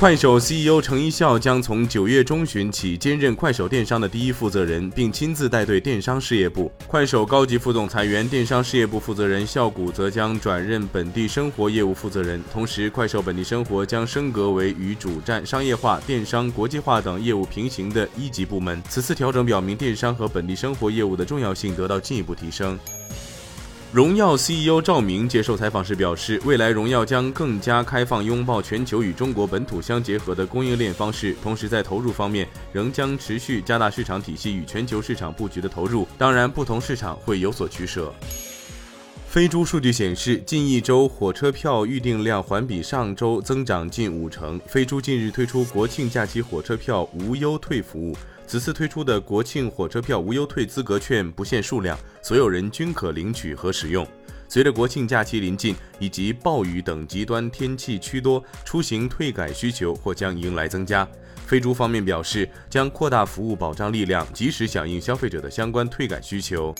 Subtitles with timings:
[0.00, 6.72] 快手 CEO 程一笑将从九月中旬起兼任快手电商的第一负责人，并亲自带队电商事业部。
[6.86, 12.42] 快手高级副总裁、原电商事业部负责人笑谷则将转任本地生活业务负责人。
[12.50, 18.82] 同时，快手本地生活将升格为与主站商业化、电商国际化等业务平行的一级部门。
[18.88, 22.78] 此次调整表明，电商和本地生活业务的重要性得到进一步提升。
[23.92, 31.34] 荣耀 CEO 赵明接受采访时表示，未来荣耀将更加开放，拥抱全球与中国本土相结合的供应链方式。
[31.42, 36.06] 同时，在投入方面，仍将持续加大市场体系与全球市场布局的投入。
[36.16, 38.14] 当然，不同市场会有所取舍。
[39.30, 44.58] 飞猪数据显示，近一周火车票预订量环比上周增长近五成。
[44.66, 48.16] 飞猪近日推出国庆假期火车票无忧退服务。
[48.44, 54.04] 此次推出的国庆火车票无忧退资格券不限数量，所有人均可领取和使用。
[54.48, 61.06] 随着国庆假期临近，以及暴雨等极端天气趋多，出行退改需求或将迎来增加。
[61.46, 66.74] 飞猪方面表示，将扩大服务保障力量，及时响应消费者的相关退改需求。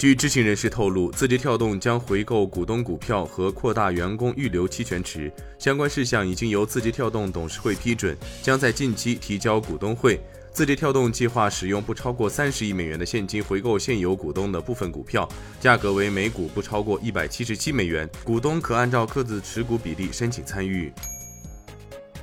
[0.00, 10.18] 据知情人士透露，字节跳动将回购股东股票和扩大员工预留期权池，相关事项已经由字节跳动董事会批准，将在近期提交股东会。
[10.54, 15.28] 字节跳动计划使用不超过三十亿美元的现金回购现有股东的部分股票，
[15.60, 20.90] 价格为每股不超过一百七十七美元，股东可按照各自持股比例申请参与。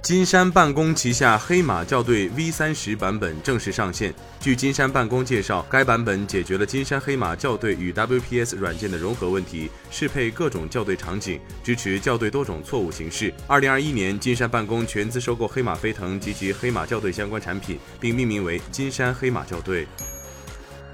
[0.07, 4.13] 金山办公旗下黑马校对 V 三十版本正式上线。
[4.39, 13.33] 据金山办公介绍，该版本解决了金山黑马校对与 WPS 软件的融合问题，适配各种校对场景，支持校对多种错误形式。
[13.47, 19.85] 二零二一年，金山办公全资收购黑马飞腾及其黑马校对相关产品，并命名为金山黑马校对。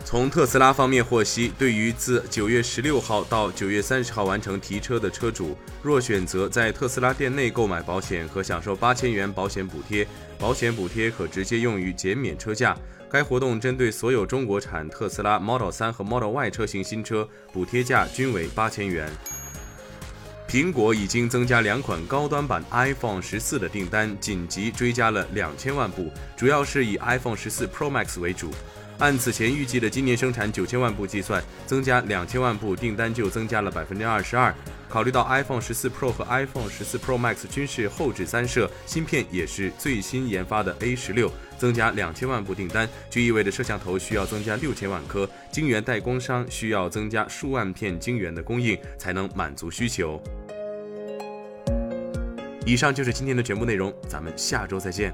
[0.06, 10.08] 从特斯拉方面获悉，对于自九月十六号到九月三十号完成提车的车主，若选择在特斯拉店内购买保险，可享受八千元保险补贴，
[10.38, 12.78] 保险补贴可直接用于减免车价。
[13.10, 19.10] 该活动针对所有中国产特斯拉 Model 3和 Model Y 车型新车，补贴价均为八千元。
[20.48, 28.52] 苹果已经增加两款高端版 iPhone 十四的订单，紧急追加了两千万部，主要是以 iPhone 十四 Pro Max 为主。
[29.04, 34.56] 按此前预计的今年生产九千万部计算，增加两千万部订单就增加了百分之二十二。
[34.88, 50.24] 考虑到 iPhone 十四 Pro 和 iPhone 十四 Pro Max 均是后置三摄，芯片也是最新研发的 A 十六，增加两千万部订单，就意味着摄像头需要增加六千万颗，晶圆代工商需要增加数万片晶圆的供应，才能满足需求。
[52.66, 55.14] 以上就是今天的全部内容，咱们下周再见。